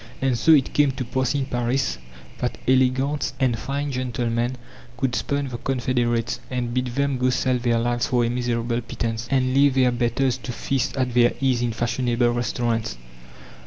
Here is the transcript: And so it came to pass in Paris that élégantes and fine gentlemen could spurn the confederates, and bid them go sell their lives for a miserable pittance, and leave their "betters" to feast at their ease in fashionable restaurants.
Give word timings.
And 0.19 0.35
so 0.35 0.53
it 0.53 0.73
came 0.73 0.89
to 0.93 1.05
pass 1.05 1.35
in 1.35 1.45
Paris 1.45 1.99
that 2.39 2.57
élégantes 2.65 3.33
and 3.39 3.59
fine 3.59 3.91
gentlemen 3.91 4.55
could 4.97 5.13
spurn 5.15 5.49
the 5.49 5.59
confederates, 5.59 6.39
and 6.49 6.73
bid 6.73 6.87
them 6.87 7.19
go 7.19 7.29
sell 7.29 7.59
their 7.59 7.77
lives 7.77 8.07
for 8.07 8.25
a 8.25 8.29
miserable 8.31 8.81
pittance, 8.81 9.27
and 9.29 9.53
leave 9.53 9.75
their 9.75 9.91
"betters" 9.91 10.39
to 10.39 10.51
feast 10.51 10.97
at 10.97 11.13
their 11.13 11.35
ease 11.39 11.61
in 11.61 11.71
fashionable 11.71 12.31
restaurants. 12.31 12.97